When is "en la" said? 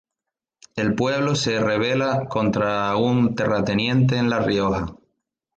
4.17-4.39